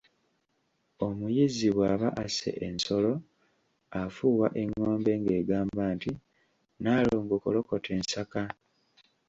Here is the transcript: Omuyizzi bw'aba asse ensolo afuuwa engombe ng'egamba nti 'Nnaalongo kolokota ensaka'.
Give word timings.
Omuyizzi 1.07 1.67
bw'aba 1.75 2.09
asse 2.25 2.51
ensolo 2.67 3.11
afuuwa 4.01 4.47
engombe 4.61 5.11
ng'egamba 5.21 5.83
nti 5.95 6.11
'Nnaalongo 6.17 7.35
kolokota 7.43 7.89
ensaka'. 7.97 8.49